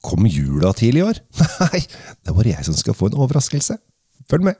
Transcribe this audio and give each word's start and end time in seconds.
Kom 0.00 0.24
jula 0.26 0.72
tidlig 0.72 1.02
i 1.02 1.08
år? 1.10 1.18
Nei, 1.60 1.82
det 1.84 2.32
er 2.32 2.36
bare 2.36 2.54
jeg 2.54 2.64
som 2.70 2.76
skal 2.76 2.96
få 2.96 3.10
en 3.10 3.18
overraskelse. 3.20 3.76
Følg 4.30 4.48
med. 4.48 4.56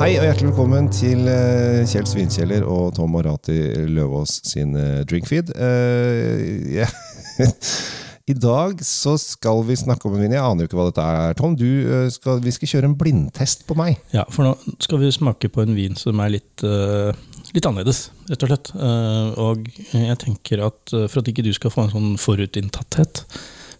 Hei 0.00 0.14
og 0.16 0.22
hjertelig 0.24 0.48
velkommen 0.48 0.86
til 0.94 1.26
eh, 1.28 1.82
Kjell 1.90 2.06
Svinkjeller 2.08 2.62
og 2.64 2.94
Tom 2.96 3.10
Marati 3.12 3.58
Løvaas 3.90 4.38
sin 4.48 4.76
eh, 4.78 5.02
drinkfeed. 5.10 5.52
Uh, 5.60 6.72
ja. 6.72 6.86
I 8.30 8.34
dag 8.38 8.78
så 8.86 9.16
skal 9.18 9.62
vi 9.66 9.76
snakke 9.78 10.06
om 10.06 10.14
en 10.14 10.22
vin. 10.22 10.34
Jeg 10.36 10.44
aner 10.44 10.62
jo 10.64 10.70
ikke 10.70 10.78
hva 10.78 10.88
dette 10.90 11.06
er, 11.06 11.36
Tom. 11.38 11.56
Du, 11.58 11.66
eh, 11.66 12.08
skal, 12.14 12.38
vi 12.44 12.52
skal 12.54 12.70
kjøre 12.74 12.90
en 12.90 12.96
blindtest 13.00 13.64
på 13.68 13.76
meg. 13.78 13.98
Ja, 14.14 14.26
for 14.30 14.46
nå 14.46 14.54
skal 14.82 15.02
vi 15.02 15.10
smake 15.14 15.50
på 15.52 15.64
en 15.64 15.74
vin 15.78 15.96
som 15.98 16.20
er 16.22 16.36
litt, 16.36 16.64
uh, 16.66 17.10
litt 17.54 17.66
annerledes, 17.66 18.04
rett 18.30 18.44
og 18.46 18.52
slett. 18.52 18.72
Uh, 18.76 19.32
og 19.40 19.70
jeg 19.96 20.18
tenker 20.22 20.62
at 20.68 20.94
for 21.10 21.22
at 21.22 21.32
ikke 21.32 21.46
du 21.46 21.50
skal 21.56 21.74
få 21.74 21.86
en 21.88 21.94
sånn 21.96 22.12
forutinntatthet, 22.20 23.24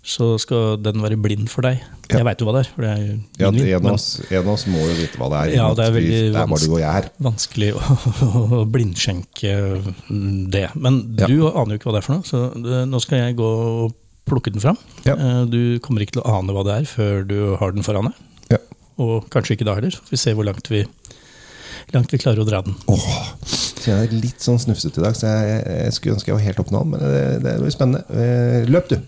så 0.00 0.32
skal 0.40 0.78
den 0.80 1.02
være 1.04 1.18
blind 1.20 1.50
for 1.52 1.66
deg. 1.68 1.82
Ja. 2.08 2.22
Jeg 2.22 2.26
veit 2.26 2.40
jo 2.40 2.46
hva 2.48 2.54
det 2.56 2.62
er, 2.64 2.70
for 2.72 2.86
det 2.86 2.90
er 2.90 3.02
Ja, 3.42 3.50
en, 3.52 3.88
av 4.40 4.48
oss, 4.54 4.64
må 4.72 4.80
jo 4.80 4.94
vite 4.96 5.20
hva 5.20 5.28
det 5.30 5.40
er. 5.42 5.50
Ja, 5.58 5.66
det 5.76 5.84
er 5.84 5.92
veldig 5.94 6.14
vi- 6.14 6.30
det 6.32 6.40
er 6.40 6.48
vanskelig, 6.48 7.10
vanskelig 7.28 7.68
å, 7.76 7.98
å 8.62 8.64
blindskjenke 8.64 9.52
det. 10.56 10.66
Men 10.74 11.02
Ja. 11.20 11.28
du 11.28 11.36
aner 11.52 11.76
jo 11.76 11.78
ikke 11.82 11.90
hva 11.92 11.98
det 11.98 12.00
er 12.02 12.08
for 12.08 12.16
noe, 12.16 12.24
så 12.26 12.40
det, 12.56 12.80
nå 12.88 13.02
skal 13.04 13.26
jeg 13.26 13.36
gå 13.38 13.50
og 13.84 13.99
plukke 14.30 14.52
den 14.54 14.62
fram. 14.62 14.78
Ja. 15.06 15.14
Eh, 15.18 15.42
Du 15.50 15.60
kommer 15.84 16.02
ikke 16.06 16.16
til 16.18 16.24
å 16.24 16.38
ane 16.38 16.54
hva 16.56 16.64
det 16.66 16.78
er 16.80 16.88
før 16.88 17.24
du 17.28 17.36
har 17.60 17.74
den 17.76 17.84
foran 17.86 18.08
deg. 18.10 18.24
Ja. 18.56 18.62
Og 19.02 19.28
kanskje 19.32 19.56
ikke 19.58 19.66
da 19.68 19.76
heller. 19.78 19.96
Vi 20.10 20.18
ser 20.20 20.34
hvor 20.38 20.46
langt 20.48 20.70
vi, 20.72 20.84
langt 21.94 22.12
vi 22.14 22.18
klarer 22.22 22.42
å 22.42 22.48
dra 22.48 22.62
den. 22.66 22.74
Åh, 22.90 23.06
Så 23.50 23.88
jeg 23.94 24.08
er 24.10 24.18
litt 24.20 24.42
sånn 24.44 24.58
snufsete 24.60 25.00
i 25.00 25.04
dag, 25.06 25.14
så 25.16 25.30
jeg, 25.30 25.62
jeg 25.84 25.94
skulle 25.96 26.16
ønske 26.18 26.28
jeg 26.32 26.36
var 26.36 26.44
helt 26.44 26.58
oppe 26.60 26.74
nå, 26.74 26.82
men 26.92 27.00
det, 27.00 27.22
det 27.46 27.54
blir 27.62 27.72
spennende. 27.72 28.02
Eh, 28.12 28.68
Løp, 28.68 28.90
du! 28.92 28.98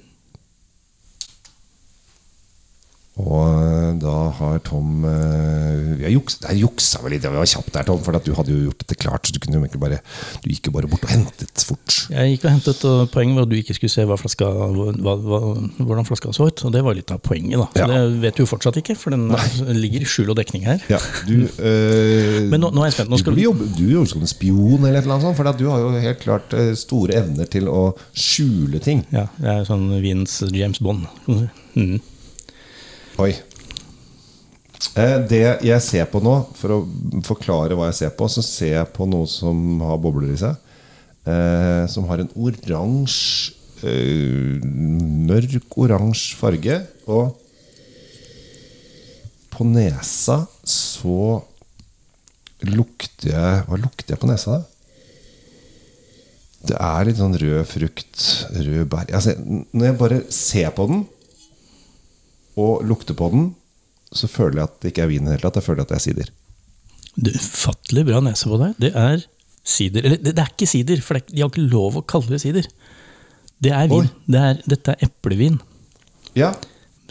Og 3.22 3.71
da 4.00 4.14
har 4.38 4.60
Tom 4.66 5.04
eh, 5.08 5.96
Vi 5.98 6.06
har 6.06 6.14
juks, 6.14 6.38
der 6.44 6.56
juksa 6.56 7.02
vi 7.04 7.14
litt, 7.14 7.26
Vi 7.26 7.36
var 7.36 7.48
kjapt 7.48 7.72
der, 7.74 7.86
Tom, 7.88 8.00
for 8.04 8.16
du 8.16 8.32
hadde 8.36 8.54
jo 8.54 8.68
gjort 8.68 8.82
dette 8.84 8.98
klart. 9.00 9.26
Så 9.28 9.36
du, 9.36 9.40
kunne 9.42 9.60
jo 9.60 9.82
bare, 9.82 10.00
du 10.42 10.48
gikk 10.52 10.70
jo 10.70 10.74
bare 10.76 10.90
bort 10.90 11.04
og 11.06 11.12
hentet 11.12 11.66
fort. 11.66 11.98
Jeg 12.12 12.34
gikk 12.34 12.46
og 12.46 12.54
hentet, 12.54 12.84
og 12.88 13.12
Poenget 13.12 13.38
var 13.38 13.46
at 13.48 13.52
du 13.52 13.58
ikke 13.58 13.76
skulle 13.76 13.92
se 13.92 14.06
hva 14.08 14.18
flaska, 14.20 14.48
hva, 14.48 15.16
hva, 15.16 15.40
hvordan 15.82 16.08
flaska 16.08 16.32
så 16.36 16.48
ut. 16.48 16.64
Og 16.68 16.74
det 16.74 16.84
var 16.86 16.96
litt 16.98 17.12
av 17.14 17.20
poenget. 17.24 17.58
da. 17.60 17.68
Ja. 17.82 17.90
Det 17.90 18.22
vet 18.24 18.38
du 18.38 18.44
jo 18.44 18.50
fortsatt 18.50 18.78
ikke, 18.80 18.96
for 18.98 19.14
den 19.14 19.28
ligger 19.82 20.04
i 20.04 20.08
skjul 20.08 20.32
og 20.32 20.38
dekning 20.40 20.66
her. 20.68 20.82
Ja, 20.92 21.00
du 21.28 21.48
øh, 21.48 22.38
Men 22.52 22.62
nå, 22.62 22.72
nå 22.72 22.84
er 22.84 22.90
jeg 22.92 22.98
spent. 23.00 23.12
Nå 23.12 23.18
du 23.18 23.24
skal 23.24 23.36
burde 23.36 23.48
jobbe 23.48 23.68
du 23.76 23.84
er 23.88 23.94
jo 23.98 24.04
som 24.08 24.22
en 24.22 24.30
spion, 24.30 24.86
eller 24.86 25.02
annet 25.02 25.26
sånt, 25.26 25.38
for 25.38 25.52
du 25.58 25.66
har 25.70 25.82
jo 25.82 25.92
helt 26.02 26.22
klart 26.22 26.54
eh, 26.56 26.72
store 26.78 27.18
evner 27.22 27.48
til 27.50 27.68
å 27.70 27.82
skjule 28.14 28.80
ting. 28.82 29.04
Ja, 29.14 29.26
jeg 29.42 29.52
er 29.62 29.68
sånn 29.68 29.88
Wiens 30.02 30.40
James 30.52 30.82
Bond. 30.82 31.08
Mm. 31.72 32.02
Oi. 33.24 33.30
Eh, 34.96 35.18
Det 35.28 35.42
jeg 35.64 35.84
ser 35.84 36.08
på 36.10 36.20
nå, 36.22 36.34
for 36.58 36.76
å 36.76 36.80
forklare 37.26 37.76
hva 37.78 37.90
jeg 37.90 38.00
ser 38.02 38.14
på, 38.18 38.28
så 38.28 38.44
ser 38.44 38.74
jeg 38.78 38.92
på 38.96 39.06
noe 39.08 39.28
som 39.30 39.80
har 39.84 40.00
bobler 40.02 40.34
i 40.34 40.40
seg. 40.40 40.58
Eh, 41.22 41.84
som 41.86 42.08
har 42.10 42.18
en 42.18 42.32
oransje 42.34 43.54
eh, 43.86 44.58
Mørk 44.62 45.78
oransje 45.78 46.34
farge. 46.38 46.80
Og 47.06 47.38
på 49.52 49.66
nesa 49.68 50.42
så 50.66 51.42
lukter 52.62 53.32
jeg 53.34 53.64
Hva 53.66 53.78
lukter 53.78 54.14
jeg 54.14 54.22
på 54.22 54.30
nesa, 54.30 54.58
da? 54.58 54.68
Det 56.62 56.76
er 56.78 57.08
litt 57.08 57.18
sånn 57.18 57.34
rød 57.34 57.64
frukt, 57.66 58.20
rød 58.54 58.84
bær 58.90 59.08
altså, 59.10 59.34
Når 59.74 59.86
jeg 59.88 59.96
bare 59.98 60.18
ser 60.30 60.70
på 60.76 60.86
den 60.90 61.02
og 62.62 62.82
lukter 62.84 63.16
på 63.16 63.30
den, 63.32 63.46
så 64.16 64.28
føler 64.30 64.60
jeg 64.60 64.70
at 64.70 64.78
det 64.82 64.92
ikke 64.92 65.04
er 65.06 65.10
vin 65.12 65.26
i 65.26 65.30
det 65.30 65.36
hele 65.36 65.46
tatt. 65.46 65.60
Jeg 65.60 65.68
føler 65.68 65.84
at 65.84 65.92
det 65.92 65.98
er 65.98 66.04
sider. 66.06 66.32
Du, 67.12 67.30
Ufattelig 67.30 68.04
bra 68.08 68.20
nese 68.24 68.48
på 68.48 68.58
deg. 68.60 68.76
Det 68.80 68.92
er 68.96 69.24
sider. 69.64 70.04
Eller, 70.04 70.20
det, 70.20 70.34
det 70.36 70.44
er 70.44 70.52
ikke 70.52 70.68
sider, 70.68 71.02
for 71.04 71.18
er, 71.18 71.24
de 71.28 71.42
har 71.42 71.50
ikke 71.52 71.64
lov 71.72 71.98
å 72.00 72.04
kalle 72.08 72.32
det 72.32 72.42
sider. 72.44 72.68
Det 73.62 73.72
er 73.76 73.90
vin. 73.90 74.08
Det 74.26 74.44
er, 74.50 74.62
dette 74.68 74.94
er 74.94 75.08
eplevin. 75.08 75.58
Ja. 76.38 76.52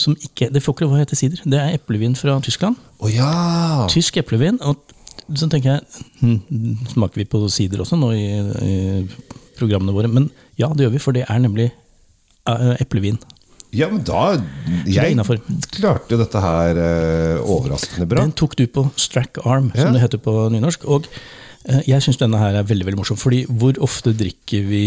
Som 0.02 0.16
ikke, 0.20 0.50
det 0.52 0.64
får 0.64 0.76
ikke 0.76 0.88
lov 0.88 0.98
å 0.98 1.02
hete 1.02 1.20
sider. 1.20 1.44
Det 1.46 1.60
er 1.60 1.78
eplevin 1.78 2.18
fra 2.20 2.38
Tyskland. 2.44 2.80
Å 3.00 3.12
ja! 3.12 3.36
Tysk 3.92 4.20
eplevin. 4.22 4.60
Og 4.68 4.82
så 5.38 5.48
tenker 5.52 5.78
jeg, 5.78 6.08
hm, 6.22 6.82
smaker 6.92 7.22
vi 7.22 7.30
på 7.30 7.44
sider 7.54 7.84
også 7.84 8.00
nå 8.00 8.12
i, 8.18 8.26
i 8.66 8.78
programmene 9.60 9.96
våre? 9.96 10.12
Men 10.12 10.28
ja, 10.60 10.72
det 10.74 10.88
gjør 10.88 10.96
vi, 10.98 11.04
for 11.04 11.16
det 11.16 11.28
er 11.30 11.44
nemlig 11.44 11.70
eh, 11.72 12.74
eplevin. 12.82 13.22
Ja, 13.72 13.88
men 13.92 14.02
da 14.04 14.38
Jeg 14.86 15.16
klarte 15.72 16.18
dette 16.20 16.42
her 16.44 16.76
eh, 16.82 17.38
overraskende 17.44 18.08
bra. 18.12 18.22
Den 18.26 18.34
tok 18.36 18.56
du 18.60 18.66
på 18.68 18.88
strack 19.00 19.38
arm, 19.46 19.72
Ja. 19.76 19.86
som 19.86 19.94
det 19.96 20.02
heter 20.04 20.20
på 20.20 20.34
nynorsk. 20.52 20.84
Og 20.92 21.08
eh, 21.66 21.82
jeg 21.88 22.02
syns 22.04 22.20
denne 22.20 22.38
her 22.42 22.56
er 22.60 22.68
veldig 22.68 22.86
veldig 22.90 23.00
morsom, 23.00 23.18
fordi 23.22 23.46
hvor 23.48 23.80
ofte 23.80 24.14
drikker 24.18 24.68
vi 24.68 24.84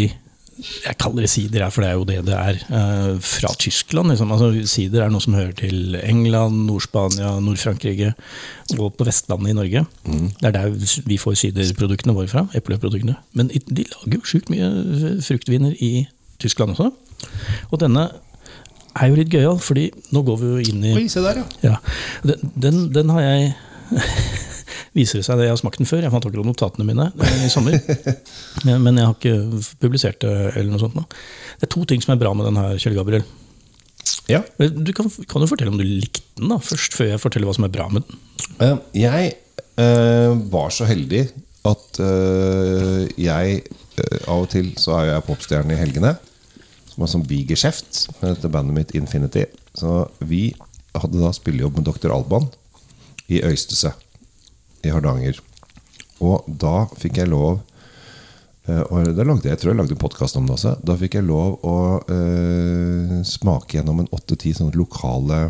jeg 0.85 0.95
kaller 1.03 1.25
det 1.25 1.31
sider, 1.33 1.65
her, 1.65 1.71
for 1.75 1.83
det 1.83 1.89
er 1.91 1.97
jo 1.99 2.05
det 2.07 2.19
det 2.29 2.35
er. 2.39 2.59
eh, 2.71 3.19
fra 3.19 3.49
Tyskland. 3.59 4.13
Liksom. 4.13 4.31
Altså, 4.31 4.53
sider 4.71 5.03
er 5.03 5.11
noe 5.11 5.21
som 5.25 5.35
hører 5.35 5.51
til 5.59 5.97
England, 5.99 6.61
Nord-Spania, 6.69 7.33
Nord-Frankrike 7.43 8.13
og 8.79 8.93
på 8.97 9.05
Vestlandet 9.09 9.51
i 9.51 9.57
Norge. 9.59 9.83
Det 10.05 10.47
er 10.47 10.55
der 10.55 10.69
vi 11.11 11.19
får 11.19 11.35
siderproduktene 11.41 12.15
våre 12.15 12.29
fra. 12.31 12.45
epleproduktene. 12.55 13.17
Men 13.35 13.49
de 13.49 13.83
lager 13.83 14.21
jo 14.21 14.23
sjukt 14.31 14.53
mye 14.55 15.19
fruktviner 15.27 15.75
i 15.83 16.07
Tyskland 16.39 16.77
også. 16.77 16.93
Og 17.73 17.81
denne 17.81 18.11
er 18.95 19.11
jo 19.11 19.19
litt 19.19 19.31
gøyal, 19.33 19.59
fordi 19.63 19.89
nå 20.15 20.23
går 20.27 20.41
vi 20.41 20.51
jo 20.53 20.65
inn 20.73 20.85
i 20.87 20.95
Oi, 20.99 21.05
se 21.11 21.23
der, 21.25 21.41
ja. 21.43 21.47
ja, 21.73 21.77
den, 22.27 22.51
den, 22.67 22.81
den 22.95 23.13
har 23.15 23.25
jeg 23.25 23.55
Viser 24.95 25.19
det 25.19 25.25
seg 25.27 25.41
det 25.41 25.49
jeg 25.49 25.55
har 25.55 25.59
smakt 25.59 25.81
den 25.81 25.89
før. 25.91 26.05
Jeg 26.07 26.13
fant 26.15 26.27
akkurat 26.29 26.47
notatene 26.47 26.85
mine 26.87 27.09
eh, 27.19 27.39
i 27.43 27.49
sommer. 27.51 27.75
Men 28.85 28.95
jeg 29.01 29.09
har 29.09 29.17
ikke 29.17 29.63
publisert 29.83 30.21
det. 30.23 30.31
eller 30.53 30.71
noe 30.71 30.79
sånt 30.83 30.95
nå. 30.95 31.03
Det 31.59 31.67
er 31.67 31.73
to 31.75 31.83
ting 31.91 32.03
som 32.05 32.15
er 32.15 32.21
bra 32.21 32.31
med 32.39 32.47
den 32.47 32.61
her, 32.61 32.77
Kjell 32.79 32.95
Gabriel. 32.95 33.25
ja. 34.31 34.39
Du 34.61 34.93
kan, 34.95 35.11
kan 35.27 35.43
du 35.43 35.49
fortelle 35.51 35.73
om 35.75 35.81
du 35.81 35.87
likte 35.87 36.23
den 36.39 36.53
da, 36.55 36.61
først, 36.63 36.95
før 36.95 37.11
jeg 37.11 37.23
forteller 37.23 37.51
hva 37.51 37.57
som 37.59 37.67
er 37.67 37.75
bra 37.75 37.89
med 37.91 38.07
den? 38.07 38.23
Eh, 38.63 38.77
Jeg 39.03 39.33
øh, 39.83 40.39
var 40.55 40.71
så 40.79 40.87
heldig 40.87 41.25
at 41.67 42.01
øh, 42.05 43.09
jeg 43.19 43.63
øh, 43.99 44.19
Av 44.31 44.45
og 44.45 44.49
til 44.55 44.71
så 44.79 44.95
er 45.01 45.11
jeg 45.11 45.27
popstjerne 45.27 45.75
i 45.75 45.81
helgene. 45.83 46.15
Som 46.95 47.05
har 47.05 47.11
sånn 47.11 47.27
bigeskjeft 47.27 48.05
med 48.21 48.37
dette 48.37 48.51
bandet 48.53 48.77
mitt 48.77 48.95
Infinity. 48.95 49.49
Så 49.75 50.05
vi 50.23 50.53
hadde 50.95 51.19
da 51.19 51.33
spillejobb 51.35 51.81
med 51.81 51.89
Dr. 51.89 52.13
Alban 52.15 52.47
i 53.27 53.41
Øystese 53.43 53.93
i 54.85 54.93
Hardanger. 54.95 55.41
Og 56.23 56.47
da 56.47 56.85
fikk 57.01 57.19
jeg 57.19 57.33
lov 57.33 57.59
eh, 58.69 58.83
og 58.85 59.11
da 59.17 59.27
lagde 59.27 59.49
jeg, 59.49 59.57
jeg 59.57 59.63
tror 59.63 59.73
jeg 59.73 59.81
lagde 59.81 59.97
en 59.97 60.05
podkast 60.05 60.39
om 60.39 60.47
det 60.47 60.55
også. 60.57 60.77
Da 60.87 60.97
fikk 61.01 61.19
jeg 61.19 61.27
lov 61.27 61.59
å 61.67 61.77
eh, 62.15 63.19
smake 63.27 63.81
gjennom 63.81 64.05
en 64.05 64.11
åtte-ti 64.15 64.55
sånne 64.57 64.79
lokale 64.79 65.49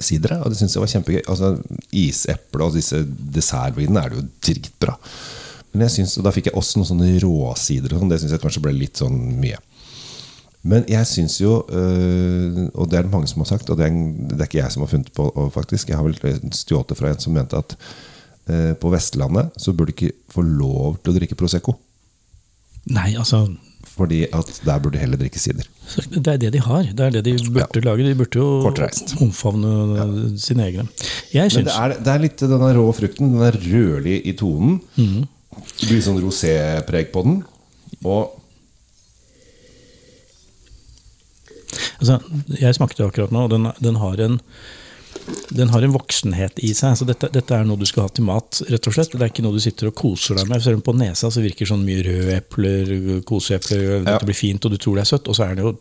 sidere. 0.00 0.40
Og 0.42 0.50
det 0.50 0.58
syntes 0.58 0.78
jeg 0.78 0.84
var 0.84 0.92
kjempegøy. 0.94 1.22
Altså, 1.28 1.54
Iseple 1.94 2.68
og 2.68 2.78
disse 2.78 3.02
dessertvinene 3.04 4.00
er 4.02 4.12
det 4.12 4.22
jo 4.22 4.28
dritbra. 4.48 4.96
Men 5.74 5.88
jeg 5.88 5.96
synes, 5.98 6.16
da 6.22 6.32
fikk 6.34 6.48
jeg 6.50 6.58
også 6.58 6.78
noen 6.78 6.90
sånne 6.92 7.12
råsider. 7.22 7.94
Og 7.94 8.02
sånn, 8.02 8.12
det 8.12 8.20
syns 8.22 8.34
jeg 8.36 8.42
kanskje 8.42 8.62
ble 8.64 8.74
litt 8.76 9.00
sånn 9.00 9.18
mye. 9.42 9.58
Men 10.64 10.86
jeg 10.88 11.04
syns 11.10 11.36
jo, 11.42 11.58
øh, 11.68 12.64
og 12.72 12.88
det 12.88 12.96
er 12.98 13.04
det 13.04 13.12
mange 13.12 13.28
som 13.28 13.42
har 13.44 13.50
sagt, 13.52 13.68
og 13.68 13.76
det 13.76 13.84
er, 13.84 13.96
det 14.30 14.38
er 14.40 14.48
ikke 14.48 14.62
jeg 14.62 14.72
som 14.72 14.84
har 14.86 14.88
funnet 14.94 15.10
på 15.12 15.26
det 15.36 15.50
faktisk, 15.52 15.90
jeg 15.92 15.98
har 16.00 16.06
vel 16.06 16.16
stjålet 16.56 16.88
det 16.88 16.96
fra 16.96 17.10
en 17.12 17.20
som 17.20 17.34
mente 17.36 17.58
at 17.60 17.74
øh, 18.48 18.72
på 18.80 18.92
Vestlandet 18.94 19.52
så 19.60 19.74
burde 19.76 19.92
du 19.92 19.98
ikke 19.98 20.16
få 20.32 20.44
lov 20.46 20.96
til 21.02 21.12
å 21.12 21.16
drikke 21.18 21.36
Prosecco. 21.36 21.76
Nei, 22.96 23.12
altså 23.16 23.46
Fordi 23.94 24.22
at 24.32 24.48
der 24.64 24.80
burde 24.82 24.96
du 24.96 25.02
heller 25.04 25.20
drikke 25.20 25.38
sider. 25.38 25.68
Det 26.10 26.26
er 26.32 26.40
det 26.40 26.50
de 26.56 26.62
har. 26.64 26.88
Det 26.96 27.04
er 27.06 27.12
det 27.14 27.22
de 27.28 27.34
burde 27.52 27.82
lage. 27.84 28.06
De 28.08 28.14
burde 28.18 28.40
jo 28.40 28.48
Kortreist. 28.64 29.14
omfavne 29.22 30.32
sine 30.40 30.64
egne. 30.66 30.86
Jeg 31.32 31.52
Men 31.54 31.68
det 31.68 31.76
er, 31.76 31.94
det 32.00 32.12
er 32.14 32.24
litt 32.24 32.40
denne 32.40 32.72
rå 32.76 32.86
frukten. 32.96 33.36
Den 33.36 33.44
er 33.46 33.60
rødlig 33.60 34.16
i 34.26 34.32
tonen. 34.40 34.80
Det 34.96 35.86
blir 35.86 36.02
sånn 36.02 36.18
rosépreg 36.24 37.12
på 37.14 37.22
den. 37.28 37.36
Og 38.02 38.40
Altså, 42.04 42.40
jeg 42.60 42.76
smakte 42.76 43.06
akkurat 43.06 43.32
nå, 43.32 43.46
og 43.46 43.54
den, 43.54 43.70
den, 43.80 43.96
har 44.02 44.20
en, 44.20 44.36
den 45.56 45.72
har 45.72 45.86
en 45.86 45.94
voksenhet 45.94 46.60
i 46.60 46.74
seg. 46.76 46.98
Så 47.00 47.08
dette, 47.08 47.30
dette 47.32 47.56
er 47.56 47.64
noe 47.64 47.80
du 47.80 47.86
skal 47.88 48.06
ha 48.06 48.12
til 48.12 48.28
mat, 48.28 48.60
rett 48.68 48.90
og 48.90 48.96
slett. 48.96 49.16
Det 49.16 49.24
er 49.24 49.32
ikke 49.32 49.46
noe 49.46 49.56
du 49.56 49.64
sitter 49.64 49.88
og 49.88 49.96
koser 49.98 50.38
deg 50.38 50.50
med. 50.52 50.62
Selv 50.64 50.80
om 50.80 50.84
på 50.84 50.96
nesa 50.98 51.32
så 51.32 51.44
virker 51.44 51.70
sånn 51.70 51.86
mye 51.86 52.04
røde 52.04 52.36
epler, 52.36 52.94
koseepler, 53.28 54.04
dette 54.04 54.28
blir 54.28 54.38
fint, 54.38 54.68
og 54.68 54.74
du 54.74 54.78
tror 54.78 55.00
det 55.00 55.06
er 55.06 55.12
søtt. 55.14 55.32
Og 55.32 55.38
så 55.38 55.48
er 55.48 55.58
det 55.58 55.66
jo 55.66 55.76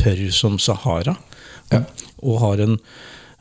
tørr 0.00 0.26
som 0.34 0.58
Sahara. 0.60 1.16
Og, 1.70 2.06
og 2.26 2.40
har 2.42 2.64
en, 2.64 2.78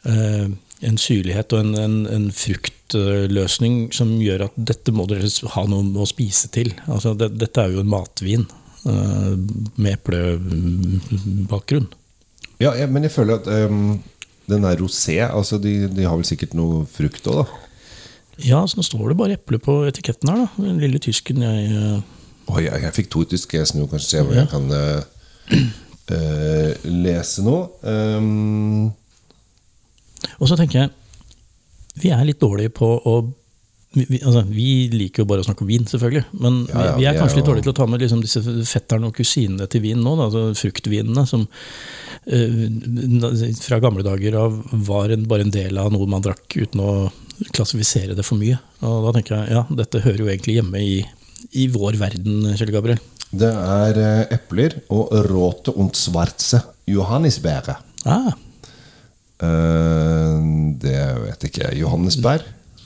eh, 0.05 0.49
en 0.85 0.99
syrlighet 1.01 1.55
og 1.55 1.63
en, 1.63 1.73
en, 1.81 1.95
en 2.13 2.29
frukt 2.35 2.75
som 2.89 4.13
gjør 4.17 4.47
at 4.47 4.55
dette 4.55 4.91
må 4.95 5.05
dere 5.05 5.29
ha 5.53 5.65
noe 5.69 6.01
å 6.01 6.07
spise 6.09 6.49
til. 6.49 6.71
Altså, 6.87 7.13
det, 7.13 7.35
dette 7.37 7.61
er 7.61 7.75
jo 7.75 7.83
en 7.83 7.91
matvin 7.91 8.47
uh, 8.85 9.35
med 9.77 9.93
eplebakgrunn. 9.93 11.89
Ja, 12.59 12.73
jeg, 12.75 12.89
men 12.91 13.05
jeg 13.07 13.13
føler 13.13 13.39
at 13.39 13.47
um, 13.69 14.03
den 14.49 14.63
der 14.65 14.81
rosé. 14.81 15.17
Altså 15.23 15.57
de, 15.57 15.87
de, 15.87 16.03
har 16.03 16.15
vel 16.19 16.27
sikkert 16.27 16.53
noe 16.57 16.85
frukt 16.91 17.27
òg, 17.31 17.43
da? 17.43 17.47
Ja, 18.39 18.67
så 18.67 18.79
nå 18.79 18.83
står 18.87 19.09
det 19.11 19.19
bare 19.19 19.35
eple 19.35 19.57
på 19.63 19.73
etiketten 19.87 20.29
her, 20.31 20.37
da. 20.45 20.49
Den 20.63 20.83
lille 20.83 20.99
tysken 21.03 21.37
jeg 21.43 21.57
uh... 21.75 21.99
Oi, 22.49 22.63
jeg, 22.65 22.81
jeg, 22.81 22.93
fikk 22.95 23.09
to 23.13 23.19
tyske. 23.29 23.57
Jeg 23.59 23.67
snur 23.69 23.89
kanskje 23.91 24.09
se 24.09 24.19
hvor 24.25 24.35
ja. 24.35 24.41
jeg 24.45 24.51
kan 24.51 24.65
uh, 24.75 24.79
lese 26.87 27.39
noe. 27.45 27.63
Um... 27.83 28.85
Og 30.39 30.45
så 30.49 30.55
tenker 30.59 30.77
jeg 30.83 30.89
vi 31.99 32.09
er 32.15 32.27
litt 32.27 32.39
dårlige 32.39 32.71
på 32.79 32.87
å 32.87 33.13
vi, 33.93 34.19
altså, 34.21 34.43
vi, 34.45 34.85
liker 34.93 35.23
jo 35.23 35.29
bare 35.29 35.41
å 35.41 35.47
snakke 35.47 35.63
om 35.65 35.69
vin, 35.71 35.85
selvfølgelig. 35.89 36.27
Men 36.43 36.59
ja, 36.69 36.83
ja, 36.85 36.95
vi, 36.99 37.05
er 37.09 37.15
kanskje 37.17 37.39
litt 37.39 37.47
dårlige 37.47 37.65
til 37.65 37.73
å 37.73 37.77
ta 37.79 37.87
med 37.89 38.03
liksom, 38.03 38.21
disse 38.21 38.41
fetterne 38.69 39.09
og 39.09 39.15
kusinene 39.17 39.65
til 39.71 39.81
vin 39.81 40.03
nå. 40.05 40.13
Da, 40.19 40.27
altså 40.27 40.43
fruktvinene, 40.59 41.23
som 41.29 41.47
uh, 42.29 43.55
fra 43.63 43.79
gamle 43.81 44.05
dager 44.05 44.37
av 44.37 44.59
var 44.85 45.15
en, 45.15 45.25
bare 45.29 45.47
en 45.47 45.53
del 45.55 45.81
av 45.81 45.89
noe 45.93 46.09
man 46.09 46.25
drakk 46.25 46.59
uten 46.59 46.83
å 46.85 46.91
klassifisere 47.55 48.17
det 48.17 48.25
for 48.27 48.37
mye. 48.37 48.59
Og 48.85 49.07
da 49.07 49.15
tenker 49.17 49.39
jeg 49.39 49.57
ja, 49.57 49.63
dette 49.81 50.03
hører 50.05 50.21
jo 50.21 50.29
egentlig 50.29 50.59
hjemme 50.59 50.83
i, 50.85 50.99
i 51.57 51.65
vår 51.73 51.97
verden, 51.97 52.51
Kjell 52.59 52.75
Gabriel. 52.75 53.01
Det 53.29 53.49
er 53.49 53.97
uh, 54.03 54.21
epler 54.37 54.77
og 54.93 55.17
råte 55.25 55.73
und 55.73 55.97
schwarze 55.97 56.61
johannisbære. 56.89 57.79
Ah. 58.05 58.29
Uh, 59.41 60.77
det 60.77 61.01
vet 61.25 61.49
ikke 61.49 61.65
jeg. 61.65 61.81
Johannesbær? 61.81 62.45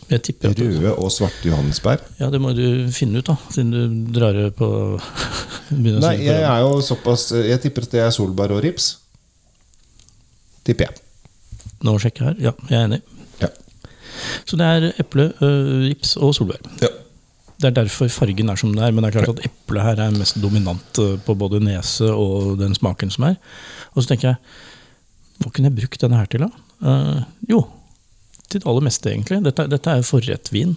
Røde 0.10 0.92
og 0.94 1.12
svarte 1.14 1.48
johannesbær? 1.48 2.02
Ja, 2.20 2.30
det 2.34 2.42
må 2.42 2.52
du 2.58 2.90
finne 2.94 3.22
ut, 3.22 3.30
da. 3.30 3.38
Siden 3.54 3.72
du 3.74 4.12
drar 4.16 4.38
på 4.58 4.68
Nei, 5.74 6.18
jeg 6.22 6.44
er 6.44 6.60
jo 6.62 6.82
såpass 6.86 7.32
Jeg 7.34 7.62
tipper 7.64 7.88
at 7.88 7.96
det 7.96 8.02
er 8.04 8.12
solbær 8.14 8.54
og 8.54 8.62
rips. 8.66 8.90
Tipper 10.68 10.90
jeg. 10.90 11.00
Nå 11.84 11.96
sjekker 12.00 12.28
jeg 12.28 12.34
her. 12.34 12.44
Ja, 12.50 12.54
jeg 12.70 12.80
er 12.80 12.90
enig. 12.90 13.00
Ja. 13.42 13.50
Så 14.48 14.60
det 14.60 14.68
er 14.68 14.90
eple, 15.02 15.32
rips 15.88 16.18
og 16.20 16.36
solbær. 16.38 16.62
Ja. 16.84 16.92
Det 17.64 17.70
er 17.70 17.78
derfor 17.84 18.12
fargen 18.12 18.52
er 18.52 18.60
som 18.60 18.74
den 18.74 18.84
er. 18.84 18.92
Men 18.92 19.06
det 19.06 19.14
er 19.14 19.22
klart 19.22 19.38
at 19.38 19.48
eplet 19.48 19.88
her 19.88 20.04
er 20.04 20.16
mest 20.16 20.40
dominant 20.44 21.02
på 21.26 21.36
både 21.40 21.62
nese 21.64 22.12
og 22.12 22.58
den 22.60 22.76
smaken 22.76 23.12
som 23.14 23.30
er. 23.32 23.40
Og 23.94 24.04
så 24.04 24.14
tenker 24.14 24.34
jeg 24.34 24.42
hva 25.44 25.52
kunne 25.52 25.72
jeg 25.72 25.80
brukt 25.80 26.04
denne 26.04 26.20
her 26.20 26.30
til, 26.30 26.46
da? 26.46 26.50
Uh, 26.84 27.24
jo, 27.50 27.64
til 28.54 28.64
det 28.64 28.72
aller 28.72 28.88
meste, 28.88 29.12
egentlig. 29.12 29.42
Dette, 29.50 29.68
dette 29.72 29.94
er 29.94 30.02
jo 30.02 30.10
forrettvin. 30.14 30.74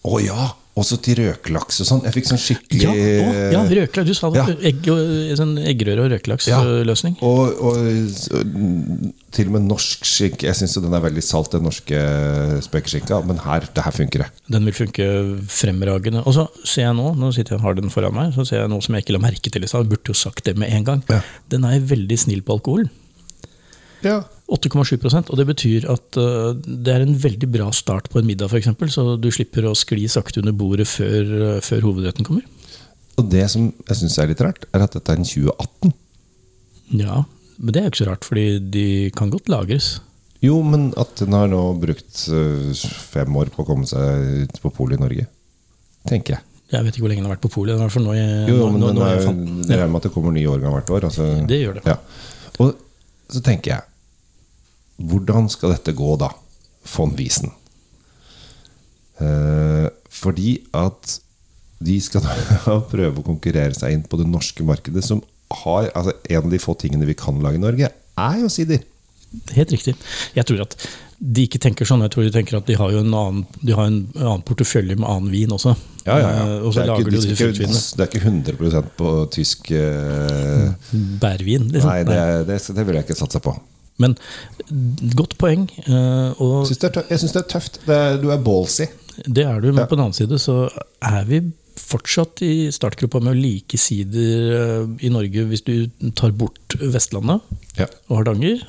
Å 0.00 0.14
oh, 0.14 0.20
ja! 0.24 0.50
Også 0.78 0.96
til 1.02 1.18
røkelaks 1.18 1.80
og 1.82 1.86
sånn. 1.88 2.02
Jeg 2.06 2.14
fikk 2.14 2.28
sånn 2.28 2.40
skikkelig 2.40 2.84
Ja, 2.84 2.92
å, 2.94 3.30
ja 3.52 3.62
røkelaks. 3.66 4.06
Du 4.06 4.14
sa 4.16 4.28
det. 4.32 4.38
Ja. 4.40 4.54
Egg, 4.70 4.86
sånn 5.36 5.56
eggerøre- 5.58 6.04
og 6.04 6.12
røkelaksløsning. 6.14 7.16
Ja. 7.18 7.26
Og, 7.26 7.58
og, 7.58 9.10
til 9.34 9.50
og 9.50 9.56
med 9.56 9.66
norsk 9.66 10.06
skinke. 10.06 10.46
Jeg 10.46 10.56
syns 10.60 10.78
den 10.78 10.94
er 10.94 11.02
veldig 11.04 11.24
salt, 11.26 11.50
den 11.56 11.66
norske 11.66 12.04
spekeskinka. 12.64 13.18
Men 13.26 13.42
her, 13.42 13.66
det 13.66 13.84
her 13.84 13.96
funker 13.98 14.24
det. 14.24 14.30
Den 14.54 14.70
vil 14.70 14.78
funke 14.78 15.10
fremragende. 15.50 16.22
Og 16.22 16.38
så 16.38 16.46
ser 16.62 16.86
jeg 16.86 16.96
nå, 17.02 17.10
nå 17.18 17.32
sitter 17.34 17.58
jeg 17.58 17.64
har 17.66 17.76
den 17.76 17.92
foran 17.92 18.16
meg, 18.16 18.32
så 18.38 18.46
ser 18.46 18.62
jeg 18.62 18.72
noe 18.72 18.86
som 18.86 18.96
jeg 18.96 19.04
ikke 19.04 19.18
la 19.18 19.24
merke 19.26 19.52
til 19.52 19.66
i 19.66 19.72
stad. 19.74 19.90
Burde 19.90 20.14
jo 20.14 20.16
sagt 20.16 20.46
det 20.46 20.54
med 20.60 20.72
en 20.78 20.86
gang. 20.86 21.04
Ja. 21.10 21.20
Den 21.50 21.66
er 21.68 21.82
veldig 21.92 22.22
snill 22.24 22.46
på 22.46 22.60
alkoholen. 22.60 22.94
Ja. 24.06 24.20
8,7% 24.50 25.30
og 25.30 25.38
det 25.38 25.46
betyr 25.46 25.86
at 25.92 26.18
uh, 26.18 26.50
det 26.56 26.94
er 26.94 27.04
en 27.04 27.14
veldig 27.22 27.48
bra 27.52 27.68
start 27.74 28.08
på 28.10 28.20
en 28.20 28.26
middag, 28.26 28.50
f.eks. 28.50 28.72
Så 28.94 29.04
du 29.20 29.30
slipper 29.34 29.68
å 29.68 29.76
skli 29.78 30.08
sakte 30.10 30.42
under 30.42 30.56
bordet 30.56 30.88
før, 30.90 31.34
uh, 31.36 31.58
før 31.64 31.86
hovedretten 31.86 32.26
kommer. 32.26 32.46
Og 33.20 33.28
det 33.30 33.46
som 33.52 33.68
jeg 33.68 34.00
syns 34.00 34.18
er 34.18 34.30
litt 34.32 34.42
rart, 34.42 34.66
er 34.74 34.86
at 34.86 34.96
dette 34.96 35.12
er 35.12 35.20
en 35.20 35.28
2018. 35.28 35.94
Ja, 37.00 37.22
men 37.60 37.74
det 37.74 37.82
er 37.82 37.86
jo 37.86 37.92
ikke 37.92 38.02
så 38.02 38.10
rart, 38.10 38.26
fordi 38.26 38.46
de 38.74 38.86
kan 39.16 39.30
godt 39.32 39.50
lagres. 39.52 39.98
Jo, 40.40 40.62
men 40.64 40.88
at 40.98 41.20
den 41.20 41.36
har 41.36 41.50
nå 41.52 41.62
brukt 41.78 42.24
uh, 42.32 42.70
fem 43.12 43.36
år 43.36 43.52
på 43.54 43.62
å 43.62 43.68
komme 43.68 43.88
seg 43.88 44.46
ut 44.46 44.62
på 44.64 44.72
polet 44.74 44.98
i 44.98 45.04
Norge, 45.04 45.28
tenker 46.08 46.38
jeg. 46.38 46.46
Jeg 46.70 46.86
vet 46.86 46.94
ikke 46.94 47.02
hvor 47.02 47.10
lenge 47.10 47.22
den 47.24 47.26
har 47.26 47.34
vært 47.34 47.44
på 47.44 47.50
polet. 47.50 47.74
Jo, 47.74 48.54
jo, 48.54 48.66
men 48.70 48.78
nå, 48.78 48.92
nå, 48.94 49.02
nå, 49.02 49.06
jeg, 49.10 49.32
det 49.66 49.74
regner 49.74 49.90
med 49.90 50.00
at 50.00 50.06
det 50.06 50.12
kommer 50.14 50.34
nye 50.34 50.50
årgang 50.50 50.74
hvert 50.76 50.92
år. 50.94 51.06
Altså, 51.08 51.26
det 51.50 51.58
gjør 51.58 51.80
det. 51.80 51.82
Ja. 51.90 51.96
Og 52.62 52.76
så 53.30 53.42
tenker 53.42 53.74
jeg 53.74 53.89
hvordan 55.00 55.48
skal 55.52 55.74
dette 55.74 55.96
gå, 55.96 56.12
da? 56.20 56.30
Von 56.94 57.16
Wiesen. 57.18 57.52
Eh, 59.20 59.88
fordi 60.10 60.58
at 60.76 61.18
de 61.80 61.96
skal 62.04 62.24
da 62.66 62.78
prøve 62.90 63.20
å 63.20 63.26
konkurrere 63.26 63.76
seg 63.76 63.96
inn 63.96 64.06
på 64.06 64.20
det 64.20 64.28
norske 64.28 64.64
markedet, 64.66 65.04
som 65.06 65.22
har 65.64 65.88
altså 65.98 66.12
En 66.30 66.44
av 66.44 66.52
de 66.52 66.60
få 66.62 66.76
tingene 66.78 67.08
vi 67.08 67.16
kan 67.18 67.40
lage 67.42 67.58
i 67.58 67.62
Norge, 67.62 67.88
er 67.90 68.34
jo 68.38 68.50
sider. 68.52 68.84
Helt 69.54 69.72
riktig. 69.74 69.96
Jeg 70.36 70.46
tror 70.46 70.62
at 70.62 70.76
de 71.20 71.42
ikke 71.44 71.58
tenker 71.62 71.88
sånn. 71.88 72.04
Jeg 72.06 72.12
tror 72.14 72.26
de 72.26 72.32
tenker 72.34 72.56
at 72.60 72.68
de 72.70 72.76
har 72.78 72.92
jo 72.94 73.02
en 73.02 73.10
annen, 73.14 73.40
de 73.60 73.74
har 73.76 73.90
en 73.90 73.98
annen 74.14 74.44
portefølje 74.46 74.96
med 74.98 75.08
annen 75.10 75.32
vin 75.32 75.52
også. 75.54 75.74
Ja, 76.06 76.16
ja, 76.16 76.30
ja. 76.30 76.44
Eh, 76.46 76.54
og 76.64 76.74
så 76.74 76.86
lager 76.86 77.10
de 77.10 77.20
ikke, 77.20 77.50
de 77.58 77.66
det 77.66 78.06
er 78.06 78.08
ikke 78.08 78.22
100% 78.22 78.94
på 79.00 79.10
tysk 79.34 79.72
uh... 79.74 80.70
Bærvin, 81.22 81.68
liksom. 81.74 81.90
Nei, 81.90 82.00
det, 82.08 82.22
det, 82.48 82.60
det 82.78 82.86
vil 82.86 83.00
jeg 83.00 83.08
ikke 83.08 83.18
satse 83.20 83.42
på. 83.44 83.54
Men 84.00 84.16
godt 85.18 85.36
poeng. 85.40 85.68
Uh, 85.86 86.32
jeg 86.66 87.20
syns 87.20 87.34
det 87.36 87.42
er 87.42 87.48
tøft. 87.50 87.80
Det 87.86 87.96
er, 87.96 88.20
du 88.22 88.30
er 88.32 88.40
ballsy. 88.44 88.88
Det 89.26 89.44
er 89.44 89.60
du, 89.60 89.70
men 89.72 89.82
ja. 89.82 89.88
på 89.88 89.98
den 89.98 90.06
annen 90.06 90.16
side 90.16 90.38
så 90.40 90.62
er 91.04 91.24
vi 91.28 91.42
fortsatt 91.90 92.42
i 92.46 92.70
startgruppa 92.72 93.20
med 93.24 93.38
like 93.40 93.78
sider 93.80 94.52
eh, 94.56 94.84
i 95.06 95.10
Norge 95.12 95.46
hvis 95.50 95.64
du 95.66 95.74
tar 96.18 96.32
bort 96.36 96.76
Vestlandet 96.80 97.42
ja. 97.78 97.86
og 98.08 98.20
Hardanger. 98.20 98.62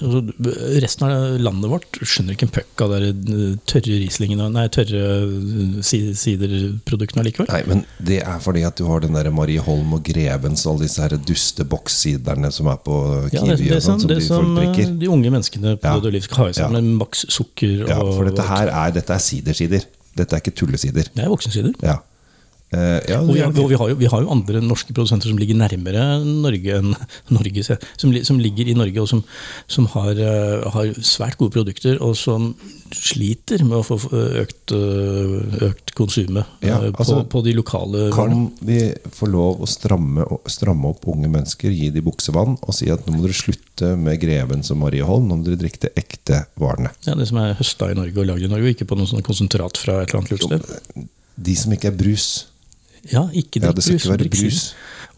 Resten 0.81 1.06
av 1.07 1.38
landet 1.41 1.71
vårt 1.71 2.00
skjønner 2.01 2.35
ikke 2.35 2.47
en 2.50 2.53
puck 2.56 2.83
av 2.85 2.95
de 2.95 3.12
eh, 3.12 3.56
tørre 3.69 4.00
rislingene 4.01 4.50
Nei, 4.53 4.65
tørre 4.73 5.03
eh, 5.21 5.79
siderproduktene 5.85 7.23
allikevel. 7.23 7.50
Nei, 7.51 7.62
men 7.69 7.85
det 8.01 8.21
er 8.25 8.41
fordi 8.44 8.65
at 8.68 8.79
du 8.79 8.85
har 8.89 9.06
den 9.06 9.18
der 9.18 9.31
Marie 9.35 9.62
Holm 9.63 9.95
og 9.97 10.06
Grevens 10.07 10.65
og 10.65 10.75
alle 10.75 10.89
disse 10.89 11.06
her 11.06 11.18
duste 11.31 11.68
bokssiderne 11.68 12.51
som 12.53 12.69
er 12.71 12.81
på 12.83 13.00
Kiwi. 13.29 13.38
Ja, 13.38 13.47
det, 13.56 13.71
det, 13.77 13.81
som, 13.85 14.01
som, 14.01 14.12
det 14.12 14.21
de, 14.21 14.27
som 14.27 15.00
de 15.01 15.12
unge 15.12 15.33
menneskene 15.33 15.77
på 15.81 15.97
ja. 15.97 16.12
Liv 16.12 16.23
skal 16.25 16.45
ha 16.45 16.51
i 16.51 16.56
seg, 16.57 16.73
med 16.73 16.94
maks 17.00 17.25
sukker 17.31 17.85
og 17.85 17.91
Ja, 17.91 18.00
for 18.03 18.27
dette 18.27 18.45
her 18.50 18.71
er, 18.71 18.95
dette 18.95 19.15
er 19.15 19.23
sidersider. 19.23 19.85
Dette 20.18 20.35
er 20.35 20.44
ikke 20.44 20.56
tullesider. 20.59 21.07
Det 21.13 21.23
er 21.23 21.29
voksensider. 21.31 21.75
Ja. 21.85 22.01
Uh, 22.71 23.01
ja, 23.04 23.18
og, 23.19 23.33
vi, 23.35 23.42
og 23.44 23.68
vi, 23.68 23.75
har 23.75 23.90
jo, 23.92 23.95
vi, 23.99 24.07
har 24.07 24.21
jo, 24.23 24.30
andre 24.31 24.61
norske 24.63 24.94
produsenter 24.95 25.28
som 25.28 25.40
ligger 25.42 25.57
nærmere 25.59 26.06
Norge 26.23 26.78
enn 26.78 26.94
Norge, 27.35 27.66
som, 27.68 28.13
som 28.23 28.37
ligger 28.40 28.69
i 28.71 28.75
Norge 28.80 29.01
og 29.01 29.09
som, 29.11 29.23
som 29.68 29.90
har, 29.92 30.16
uh, 30.16 30.69
har, 30.71 30.94
svært 31.04 31.35
gode 31.42 31.51
produkter, 31.51 31.97
og 31.99 32.16
som 32.16 32.54
sliter 32.95 33.66
med 33.68 33.81
å 33.81 33.83
få 33.83 33.97
økt, 34.40 34.71
uh, 34.71 35.57
økt 35.68 35.92
konsumet 35.97 36.47
ja, 36.63 36.78
altså, 36.94 37.19
på, 37.25 37.28
på, 37.33 37.42
de 37.49 37.57
lokale 37.57 38.06
Kan 38.16 38.47
vi 38.63 38.80
få 39.19 39.28
lov 39.28 39.66
å 39.66 39.68
stramme, 39.68 40.23
stramme, 40.47 40.94
opp 40.94 41.04
unge 41.11 41.28
mennesker, 41.28 41.75
gi 41.75 41.90
de 41.92 42.04
buksevann, 42.06 42.56
og 42.56 42.78
si 42.78 42.87
at 42.94 43.04
nå 43.04 43.18
må 43.18 43.25
dere 43.25 43.35
slutte 43.35 43.97
med 43.99 44.16
Greven 44.21 44.63
som 44.63 44.80
Marie 44.80 45.04
Holm, 45.04 45.28
nå 45.28 45.42
må 45.42 45.49
dere 45.49 45.59
drikke 45.59 45.90
de 45.90 45.92
ekte 45.99 46.45
varene? 46.61 46.94
Ja, 47.04 47.18
Det 47.19 47.28
som 47.28 47.42
er 47.44 47.57
høsta 47.59 47.92
i 47.92 47.99
Norge 47.99 48.23
og 48.23 48.31
lagd 48.31 48.47
i 48.47 48.54
Norge, 48.54 48.69
og 48.69 48.78
ikke 48.78 48.87
på 48.94 48.99
noe 48.99 49.11
sånt 49.11 49.28
konsentrat 49.28 49.75
fra 49.81 49.99
et 50.06 50.07
eller 50.07 50.23
annet 50.23 50.33
luftsted? 50.37 51.11
De 51.42 51.57
som 51.57 51.75
ikke 51.75 51.92
er 51.92 51.99
brus. 51.99 52.30
Ja, 53.09 53.25
ikke 53.33 53.61
drikk 53.61 53.69
ja, 53.69 53.75
det 53.77 53.83
skal 53.85 53.97
ikke 53.97 54.13
være 54.13 54.31
brus. 54.35 54.63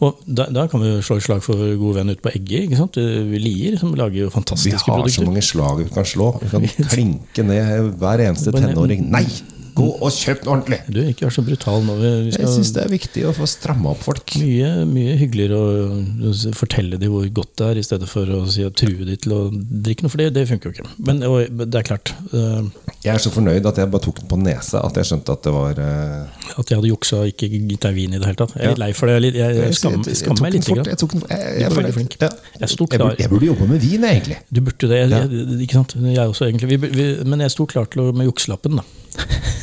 Og 0.02 0.20
da, 0.26 0.46
da, 0.50 0.64
kan 0.70 0.82
vi 0.82 0.90
slå 1.04 1.18
et 1.20 1.26
slag 1.26 1.42
for 1.44 1.60
vår 1.60 1.74
gode 1.78 1.98
venn 2.00 2.12
ute 2.12 2.24
på 2.24 2.32
Egget. 2.34 2.66
ikke 2.66 2.78
sant? 2.80 2.96
Lier, 2.98 3.76
som 3.80 3.92
lager 3.98 4.24
jo 4.24 4.30
fantastiske 4.32 4.80
produkter. 4.82 4.88
Vi 4.88 4.90
har 4.90 5.02
produkter. 5.02 5.20
så 5.20 5.26
mange 5.28 5.44
slag 5.50 5.82
vi 5.82 5.88
kan 5.94 6.08
slå. 6.08 6.30
Vi 6.42 6.50
kan 6.50 6.68
klinke 6.94 7.46
ned 7.46 7.92
hver 8.00 8.24
eneste 8.26 8.54
tenåring. 8.54 9.06
Nei! 9.12 9.26
Gå 9.74 9.86
og 10.06 10.12
kjøp 10.14 10.44
den 10.44 10.50
ordentlig! 10.52 10.78
Du, 10.86 11.00
ikke 11.02 11.26
vær 11.26 11.34
så 11.34 11.42
brutal 11.42 11.82
nå. 11.82 11.96
jeg 12.04 12.50
syns 12.52 12.70
det 12.76 12.84
er 12.84 12.92
viktig 12.92 13.24
å 13.26 13.32
få 13.34 13.46
stramma 13.50 13.90
opp 13.94 14.04
folk. 14.06 14.36
Mye, 14.38 14.84
mye 14.86 15.16
hyggeligere 15.18 15.58
å 15.58 16.52
fortelle 16.54 16.98
dem 17.00 17.10
hvor 17.10 17.26
godt 17.40 17.56
det 17.58 17.70
er, 17.72 17.80
i 17.80 17.86
stedet 17.86 18.08
for 18.10 18.30
å 18.30 18.44
si 18.50 18.62
at 18.66 18.76
true 18.78 19.02
dem 19.08 19.18
til 19.18 19.34
å 19.34 19.40
drikke 19.50 20.06
noe. 20.06 20.12
For 20.12 20.22
det, 20.22 20.28
det 20.36 20.44
funker 20.50 20.70
jo 20.70 20.76
ikke. 20.76 20.92
Men 21.08 21.22
det 21.24 21.80
er 21.80 21.88
klart. 21.88 22.14
Uh, 22.30 22.70
jeg 23.02 23.16
er 23.16 23.24
så 23.24 23.32
fornøyd 23.34 23.66
at 23.66 23.80
jeg 23.82 23.90
bare 23.90 24.04
tok 24.06 24.20
den 24.22 24.30
på 24.30 24.38
nesa, 24.44 24.84
at 24.86 25.00
jeg 25.00 25.10
skjønte 25.10 25.34
at 25.34 25.48
det 25.48 25.54
var 25.56 25.80
uh, 25.82 26.52
At 26.54 26.70
jeg 26.70 26.78
hadde 26.78 26.92
juksa 26.92 27.24
og 27.24 27.32
ikke 27.32 27.50
gitt 27.56 27.88
deg 27.88 27.98
vin 27.98 28.14
i 28.14 28.20
det 28.20 28.30
hele 28.30 28.40
tatt. 28.44 28.54
Jeg 28.54 28.68
er 28.68 28.76
litt 28.76 28.82
lei 28.84 28.90
for 28.94 29.10
det. 29.10 29.18
Jeg, 29.18 29.34
jeg, 29.40 29.58
jeg, 29.58 29.74
jeg 29.74 30.20
skammer 30.22 30.46
meg 30.46 30.54
litt. 30.54 30.68
Fort, 30.70 30.92
jeg 30.92 31.00
tok 31.02 31.16
den, 31.16 31.26
jeg, 31.34 31.42
jeg, 31.58 31.66
er 31.66 31.78
veldig 31.80 31.96
flink. 31.98 32.16
Ja. 32.22 32.30
Jeg, 32.60 32.70
burde, 32.78 33.10
jeg, 33.18 33.32
burde 33.32 33.50
jobbe 33.50 33.68
med 33.74 33.82
vin, 33.82 34.06
egentlig. 34.12 34.38
Du 34.54 34.62
burde 34.62 34.92
det. 34.94 35.02
Jeg, 35.02 35.44
ikke 35.66 35.80
sant? 35.80 35.98
Jeg 35.98 36.22
også, 36.22 36.46
egentlig. 36.46 36.70
Vi, 36.76 36.94
vi, 36.94 37.10
men 37.26 37.42
jeg 37.42 37.56
sto 37.56 37.66
klar 37.66 37.90
til 37.90 38.06
å 38.06 38.08
med 38.14 38.30
jukselappen, 38.30 38.78
da. 38.78 38.86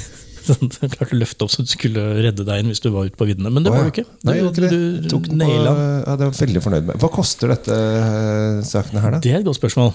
Sånn, 0.46 0.72
klarte 0.96 1.16
å 1.16 1.20
løfte 1.20 1.46
opp 1.46 1.54
så 1.54 1.66
du 1.66 1.72
skulle 1.72 2.06
redde 2.22 2.46
deg 2.48 2.62
inn 2.64 2.72
hvis 2.72 2.82
du 2.84 2.90
var 2.94 3.10
ute 3.10 3.20
på 3.20 3.28
viddene. 3.30 3.52
Men 3.54 3.66
det 3.66 3.74
var 3.74 3.86
du 3.86 3.92
ikke. 3.94 4.08
Du, 4.22 4.30
Nei, 4.30 4.38
du, 4.42 4.62
du, 4.62 5.10
tok 5.12 5.28
naila 5.34 5.74
ja, 5.74 6.16
Det 6.18 6.30
var 6.30 6.38
veldig 6.40 6.64
fornøyd 6.66 6.88
med. 6.92 7.02
Hva 7.02 7.12
koster 7.14 7.54
dette 7.54 7.76
uh, 7.76 8.62
sakene 8.66 9.04
her, 9.04 9.18
da? 9.18 9.22
Det 9.24 9.36
er 9.36 9.42
et 9.42 9.48
godt 9.48 9.62
spørsmål. 9.62 9.94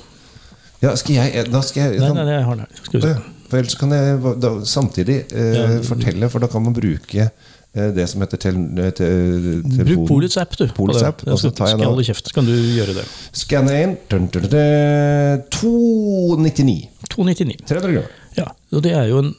Ja, 0.83 0.93
skal 0.99 1.17
jeg, 1.17 1.47
da 1.49 1.63
skal 1.65 1.87
jeg 1.87 2.03
Nei, 2.03 2.13
nei, 2.15 2.27
jeg 2.35 2.47
har 2.47 2.59
den 2.59 2.67
her. 2.67 2.85
Skal 2.85 3.01
vi 3.01 3.09
se. 3.09 3.17
For 3.47 3.61
ellers 3.61 3.77
kan 3.79 3.93
jeg 3.95 4.35
da, 4.43 4.51
samtidig 4.67 5.21
eh, 5.31 5.53
Ja. 5.55 5.67
fortelle, 5.87 6.29
for 6.33 6.43
da 6.43 6.49
kan 6.51 6.65
man 6.67 6.75
bruke 6.75 7.29
eh, 7.31 7.89
det 7.95 8.09
som 8.11 8.25
heter 8.25 8.41
tel, 8.43 8.59
tel, 8.75 8.91
te, 8.99 9.87
Bruk. 9.87 10.03
Polets 10.11 10.37
app, 10.43 10.57
du. 10.59 10.67
på 10.75 10.89
app, 10.99 11.23
og 11.31 11.39
så 11.41 11.53
tar 11.55 11.73
jeg 11.73 11.81
nå- 11.81 12.07
kjeft, 12.09 12.33
kan 12.35 12.47
du 12.49 12.53
gjøre 12.53 12.99
det. 12.99 13.07
Skanne 13.37 13.79
inn. 13.85 13.97
Dun, 14.11 14.27
dun, 14.35 14.49
dun, 14.51 14.51
dun, 14.53 15.47
299. 15.55 16.79
299. 17.15 17.63
300 17.71 17.93
kroner. 17.95 18.11
Ja, 18.37 18.51
og 18.75 18.83
det 18.85 18.97
er 18.99 19.07
jo 19.13 19.23
en 19.23 19.35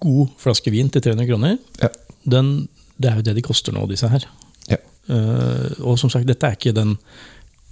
god 0.00 0.26
flaske 0.38 0.70
vin 0.70 0.90
til 0.90 1.00
300 1.02 1.26
kroner. 1.30 1.56
Ja. 1.82 1.88
Den, 2.26 2.68
det 3.00 3.10
er 3.10 3.14
jo 3.16 3.22
det 3.22 3.34
de 3.38 3.42
koster 3.42 3.72
nå, 3.72 3.86
disse 3.90 4.08
her. 4.08 4.20
ja. 4.70 4.76
Uh, 5.08 5.70
og 5.86 5.98
som 6.00 6.10
sagt, 6.10 6.26
dette 6.26 6.46
er 6.48 6.52
ikke 6.56 6.72
den 6.74 6.96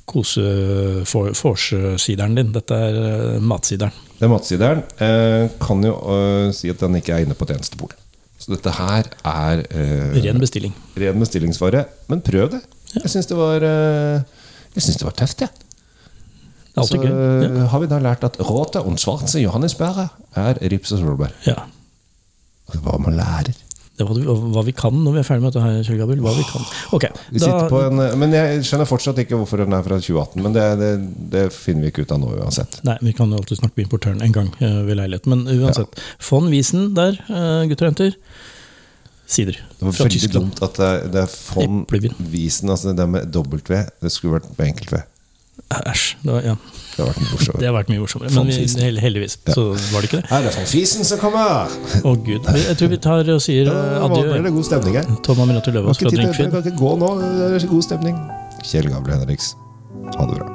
kose-vorse-sideren 0.06 2.34
din. 2.38 2.52
Dette 2.54 2.74
er 2.76 2.94
uh, 3.36 3.42
matsideren. 3.42 3.92
Den 4.20 4.30
matsideren 4.32 4.82
Uh, 5.00 5.48
kan 5.60 5.84
jo 5.84 5.94
si 6.54 6.68
at 6.70 6.80
den 6.80 6.94
ikke 7.00 7.12
er 7.16 7.20
inne 7.24 7.34
på 7.38 7.44
tjenestepol. 7.48 7.90
Så 8.38 8.52
dette 8.54 8.70
her 8.76 9.02
er 9.24 9.62
Ren 10.14 10.40
bestilling. 10.42 10.74
ren 11.00 11.20
bestillingsvare. 11.20 11.84
Men 12.08 12.20
prøv 12.24 12.50
det. 12.54 12.60
Jeg 12.94 13.10
syns 13.10 13.26
det 13.30 13.36
var 13.38 13.60
Jeg 13.64 14.82
synes 14.82 14.96
det 15.00 15.04
var 15.08 15.12
tøft, 15.18 15.40
jeg. 15.40 15.48
Det 16.74 16.82
er 16.82 16.86
Så 16.86 16.98
altså. 16.98 17.58
Ja. 17.58 17.64
har 17.70 17.78
vi 17.80 17.86
da 17.90 17.98
lært 18.02 18.24
at 18.26 18.36
råte 18.40 18.80
og 18.82 18.98
svarte 18.98 19.38
johannesbæret 19.40 20.08
er 20.36 20.54
rips 20.72 20.92
og 20.92 20.98
solbær. 21.02 21.30
ja. 21.46 21.54
Hva 22.72 22.98
man 23.02 23.18
lærer. 23.18 23.54
Det 23.94 24.02
var 24.08 24.18
hva 24.50 24.62
vi 24.66 24.72
kan 24.74 24.96
når 25.04 25.14
vi 25.14 25.20
er 25.20 25.26
ferdig 25.26 25.44
med 25.44 25.52
dette 25.52 25.62
her, 25.62 25.76
Kjell 25.86 26.00
Gabriel. 26.00 26.22
Hva 26.24 26.32
vi 26.34 26.46
kan. 26.48 26.64
Okay, 26.96 27.12
på 27.70 27.82
en, 27.84 28.00
men 28.18 28.34
jeg 28.34 28.64
skjønner 28.66 28.88
fortsatt 28.90 29.20
ikke 29.22 29.38
hvorfor 29.38 29.62
den 29.62 29.76
er 29.76 29.84
fra 29.86 30.00
2018. 30.02 30.42
Men 30.42 30.56
det, 30.56 30.64
det, 30.80 30.88
det 31.30 31.44
finner 31.54 31.86
vi 31.86 31.92
ikke 31.92 32.02
ut 32.02 32.14
av 32.16 32.18
nå 32.24 32.32
uansett. 32.40 32.80
Nei, 32.88 32.96
vi 33.06 33.14
kan 33.14 33.30
jo 33.30 33.38
alltid 33.38 33.60
snakke 33.60 33.78
med 33.78 33.86
importøren 33.86 34.24
en 34.26 34.34
gang 34.34 34.50
eh, 34.58 34.80
ved 34.88 34.98
leilighet. 34.98 35.30
Men 35.30 35.46
uansett. 35.46 36.02
Von 36.26 36.50
Wiesen 36.50 36.90
der, 36.98 37.20
eh, 37.28 37.62
gutter 37.70 37.86
og 37.86 37.92
jenter. 37.92 38.18
Sider. 39.30 39.62
Det 39.78 39.86
var 39.86 39.94
veldig 40.02 40.32
dumt 40.34 40.58
at 40.66 40.82
det, 40.82 40.92
det 41.14 41.22
er 41.22 41.38
von 41.54 41.84
Wiesen, 42.34 42.74
altså 42.74 42.92
det 42.98 43.06
med 43.08 43.30
W. 43.30 43.62
Det 44.02 44.12
skulle 44.12 44.40
vært 44.40 44.50
med 44.58 44.72
enkelt 44.72 44.90
V. 44.96 45.04
Æsj. 45.74 46.16
Det, 46.22 46.32
var- 46.32 46.42
ja. 46.44 46.54
Det 46.94 47.02
har 47.02 47.08
vært 47.10 47.20
mye 47.20 47.30
morsommere. 47.32 47.60
det 47.60 47.66
har 47.66 47.74
vært 47.74 47.88
mye 47.90 48.02
morsommere. 48.04 48.30
Men 48.34 48.46
vi, 48.46 49.00
heldigvis 49.00 49.38
ja. 49.48 49.54
så 49.56 49.64
var 49.92 50.04
det 50.04 50.10
ikke 50.10 50.20
det. 50.20 50.30
Er 50.30 50.42
det 50.46 50.52
von 50.54 50.68
Wiesen 50.70 51.04
som 51.08 51.18
kommer? 51.18 51.74
Å 52.04 52.14
gud. 52.28 52.50
Jeg 52.54 52.78
tror 52.78 52.92
vi 52.94 53.00
tar 53.02 53.30
og 53.34 53.42
sier 53.42 53.66
eh, 53.66 54.08
blir 54.14 54.30
adjø. 54.30 54.42
det 54.46 54.54
god 54.54 54.68
stemning 54.70 54.98
her. 55.00 55.14
Tom 55.26 55.40
Aminati 55.40 55.72
Kan 55.72 55.80
Løvaas 55.80 55.98
fra 55.98 56.14
Drinkfeed. 56.14 56.52
kan 56.54 56.62
ikke 56.62 56.78
gå 56.78 56.96
nå. 57.02 57.14
Det 57.20 57.62
er 57.64 57.70
god 57.72 57.88
stemning. 57.88 58.20
Kjell 58.62 58.92
Gabriel 58.92 59.24
Henriks, 59.24 59.54
ha 60.14 60.28
det 60.30 60.38
bra. 60.38 60.53